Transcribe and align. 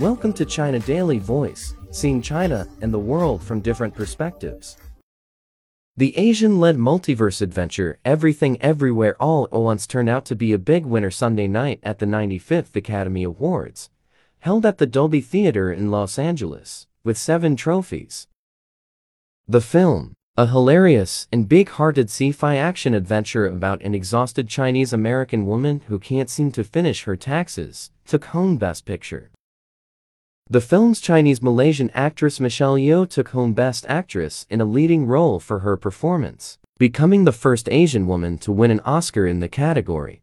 Welcome 0.00 0.32
to 0.34 0.44
China 0.44 0.78
Daily 0.78 1.18
Voice, 1.18 1.74
seeing 1.90 2.22
China 2.22 2.68
and 2.80 2.94
the 2.94 3.00
world 3.00 3.42
from 3.42 3.58
different 3.58 3.96
perspectives. 3.96 4.76
The 5.96 6.16
Asian-led 6.16 6.76
multiverse 6.76 7.42
adventure 7.42 7.98
Everything 8.04 8.62
Everywhere 8.62 9.16
All 9.20 9.46
at 9.46 9.52
Once 9.52 9.88
turned 9.88 10.08
out 10.08 10.24
to 10.26 10.36
be 10.36 10.52
a 10.52 10.58
big 10.58 10.86
winner 10.86 11.10
Sunday 11.10 11.48
night 11.48 11.80
at 11.82 11.98
the 11.98 12.06
95th 12.06 12.76
Academy 12.76 13.24
Awards, 13.24 13.90
held 14.38 14.64
at 14.64 14.78
the 14.78 14.86
Dolby 14.86 15.20
Theater 15.20 15.72
in 15.72 15.90
Los 15.90 16.16
Angeles, 16.16 16.86
with 17.02 17.18
seven 17.18 17.56
trophies. 17.56 18.28
The 19.48 19.60
film, 19.60 20.12
a 20.36 20.46
hilarious 20.46 21.26
and 21.32 21.48
big-hearted 21.48 22.06
sci-fi 22.06 22.54
action 22.54 22.94
adventure 22.94 23.46
about 23.46 23.82
an 23.82 23.96
exhausted 23.96 24.48
Chinese-American 24.48 25.44
woman 25.44 25.82
who 25.88 25.98
can't 25.98 26.30
seem 26.30 26.52
to 26.52 26.62
finish 26.62 27.02
her 27.02 27.16
taxes, 27.16 27.90
took 28.06 28.26
home 28.26 28.58
Best 28.58 28.84
Picture. 28.84 29.32
The 30.50 30.62
film's 30.62 31.02
Chinese-Malaysian 31.02 31.90
actress 31.92 32.40
Michelle 32.40 32.76
Yeoh 32.76 33.06
took 33.06 33.28
home 33.30 33.52
Best 33.52 33.84
Actress 33.86 34.46
in 34.48 34.62
a 34.62 34.64
leading 34.64 35.06
role 35.06 35.38
for 35.40 35.58
her 35.58 35.76
performance, 35.76 36.56
becoming 36.78 37.24
the 37.24 37.32
first 37.32 37.68
Asian 37.68 38.06
woman 38.06 38.38
to 38.38 38.50
win 38.50 38.70
an 38.70 38.80
Oscar 38.80 39.26
in 39.26 39.40
the 39.40 39.48
category. 39.48 40.22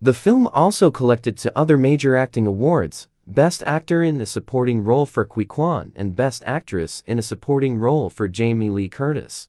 The 0.00 0.14
film 0.14 0.46
also 0.46 0.92
collected 0.92 1.36
two 1.36 1.50
other 1.56 1.76
major 1.76 2.14
acting 2.14 2.46
awards, 2.46 3.08
Best 3.26 3.64
Actor 3.64 4.04
in 4.04 4.20
a 4.20 4.26
Supporting 4.26 4.84
Role 4.84 5.06
for 5.06 5.24
Ke 5.24 5.48
Quan 5.48 5.90
and 5.96 6.14
Best 6.14 6.44
Actress 6.46 7.02
in 7.04 7.18
a 7.18 7.22
Supporting 7.22 7.78
Role 7.78 8.10
for 8.10 8.28
Jamie 8.28 8.70
Lee 8.70 8.88
Curtis. 8.88 9.48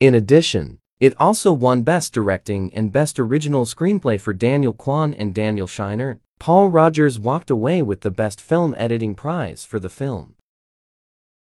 In 0.00 0.16
addition, 0.16 0.80
it 0.98 1.14
also 1.20 1.52
won 1.52 1.82
Best 1.82 2.12
Directing 2.12 2.74
and 2.74 2.90
Best 2.90 3.20
Original 3.20 3.66
Screenplay 3.66 4.20
for 4.20 4.32
Daniel 4.32 4.72
Kwan 4.72 5.14
and 5.14 5.32
Daniel 5.32 5.68
Scheinert. 5.68 6.18
Paul 6.42 6.70
Rogers 6.70 7.20
walked 7.20 7.50
away 7.50 7.82
with 7.82 8.00
the 8.00 8.10
Best 8.10 8.40
Film 8.40 8.74
Editing 8.76 9.14
prize 9.14 9.64
for 9.64 9.78
the 9.78 9.88
film. 9.88 10.34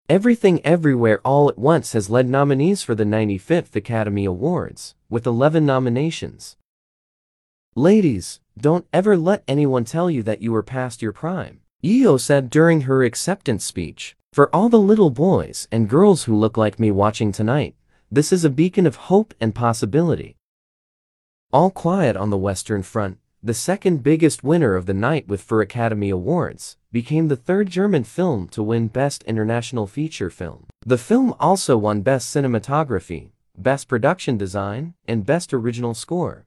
Everything 0.08 0.64
Everywhere 0.64 1.20
All 1.22 1.50
at 1.50 1.58
Once 1.58 1.92
has 1.92 2.08
led 2.08 2.30
nominees 2.30 2.82
for 2.82 2.94
the 2.94 3.04
95th 3.04 3.76
Academy 3.76 4.24
Awards, 4.24 4.94
with 5.10 5.26
11 5.26 5.66
nominations. 5.66 6.56
Ladies, 7.74 8.40
don't 8.56 8.86
ever 8.90 9.18
let 9.18 9.44
anyone 9.46 9.84
tell 9.84 10.10
you 10.10 10.22
that 10.22 10.40
you 10.40 10.54
are 10.54 10.62
past 10.62 11.02
your 11.02 11.12
prime. 11.12 11.60
Yeoh 11.84 12.18
said 12.18 12.48
during 12.48 12.80
her 12.88 13.04
acceptance 13.04 13.66
speech. 13.66 14.16
For 14.32 14.48
all 14.56 14.70
the 14.70 14.78
little 14.78 15.10
boys 15.10 15.68
and 15.70 15.90
girls 15.90 16.24
who 16.24 16.34
look 16.34 16.56
like 16.56 16.80
me 16.80 16.90
watching 16.90 17.32
tonight, 17.32 17.74
this 18.10 18.32
is 18.32 18.46
a 18.46 18.48
beacon 18.48 18.86
of 18.86 18.96
hope 18.96 19.34
and 19.42 19.54
possibility. 19.54 20.36
All 21.52 21.70
Quiet 21.70 22.16
on 22.16 22.30
the 22.30 22.38
Western 22.38 22.82
Front, 22.82 23.18
the 23.46 23.54
second 23.54 24.02
biggest 24.02 24.42
winner 24.42 24.74
of 24.74 24.86
the 24.86 24.92
night 24.92 25.28
with 25.28 25.40
four 25.40 25.60
Academy 25.60 26.10
Awards, 26.10 26.78
became 26.90 27.28
the 27.28 27.36
third 27.36 27.70
German 27.70 28.02
film 28.02 28.48
to 28.48 28.60
win 28.60 28.88
Best 28.88 29.22
International 29.22 29.86
Feature 29.86 30.30
Film. 30.30 30.66
The 30.84 30.98
film 30.98 31.32
also 31.38 31.78
won 31.78 32.00
Best 32.00 32.34
Cinematography, 32.34 33.30
Best 33.56 33.86
Production 33.86 34.36
Design, 34.36 34.94
and 35.06 35.24
Best 35.24 35.54
Original 35.54 35.94
Score. 35.94 36.46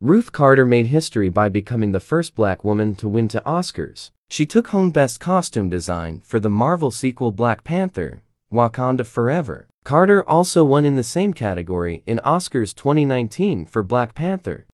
Ruth 0.00 0.30
Carter 0.30 0.64
made 0.64 0.86
history 0.86 1.28
by 1.28 1.48
becoming 1.48 1.90
the 1.90 1.98
first 1.98 2.36
black 2.36 2.62
woman 2.62 2.94
to 2.94 3.08
win 3.08 3.26
two 3.26 3.40
Oscars. 3.40 4.12
She 4.30 4.46
took 4.46 4.68
home 4.68 4.92
Best 4.92 5.18
Costume 5.18 5.68
Design 5.68 6.22
for 6.24 6.38
the 6.38 6.48
Marvel 6.48 6.92
sequel 6.92 7.32
Black 7.32 7.64
Panther, 7.64 8.22
Wakanda 8.52 9.04
Forever. 9.04 9.66
Carter 9.82 10.22
also 10.28 10.62
won 10.62 10.84
in 10.84 10.94
the 10.94 11.02
same 11.02 11.32
category 11.32 12.04
in 12.06 12.20
Oscars 12.24 12.72
2019 12.72 13.66
for 13.66 13.82
Black 13.82 14.14
Panther. 14.14 14.66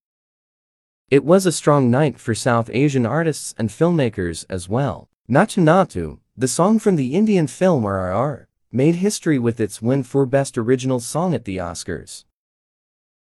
It 1.10 1.24
was 1.24 1.46
a 1.46 1.52
strong 1.52 1.90
night 1.90 2.20
for 2.20 2.34
South 2.34 2.68
Asian 2.70 3.06
artists 3.06 3.54
and 3.56 3.70
filmmakers 3.70 4.44
as 4.50 4.68
well. 4.68 5.08
Naatu 5.26 5.62
Naatu, 5.62 6.18
the 6.36 6.46
song 6.46 6.78
from 6.78 6.96
the 6.96 7.14
Indian 7.14 7.46
film 7.46 7.84
RRR, 7.84 8.44
made 8.70 8.96
history 8.96 9.38
with 9.38 9.58
its 9.58 9.80
win 9.80 10.02
for 10.02 10.26
Best 10.26 10.58
Original 10.58 11.00
Song 11.00 11.32
at 11.32 11.46
the 11.46 11.56
Oscars. 11.56 12.24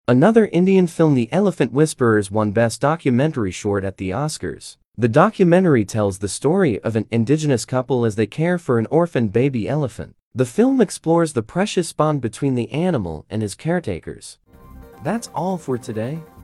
Another 0.09 0.47
Indian 0.47 0.89
film 0.89 1.15
The 1.15 1.33
Elephant 1.33 1.73
Whisperers 1.73 2.29
won 2.29 2.51
Best 2.51 2.81
Documentary 2.81 3.53
Short 3.53 3.85
at 3.85 3.99
the 3.99 4.11
Oscars. 4.11 4.77
The 4.99 5.07
documentary 5.07 5.85
tells 5.85 6.19
the 6.19 6.29
story 6.29 6.81
of 6.81 6.97
an 6.97 7.07
indigenous 7.13 7.65
couple 7.65 8.05
as 8.05 8.17
they 8.17 8.27
care 8.27 8.59
for 8.59 8.81
an 8.81 8.89
orphaned 8.91 9.33
baby 9.33 9.69
elephant. 9.69 10.17
The 10.35 10.45
film 10.45 10.81
explores 10.81 11.35
the 11.35 11.43
precious 11.45 11.93
bond 11.93 12.21
between 12.21 12.57
the 12.57 12.73
animal 12.73 13.27
and 13.31 13.43
his 13.43 13.55
caretakers. 13.55 14.39
That's 15.05 15.29
all 15.29 15.57
for 15.57 15.79
today. 15.79 16.19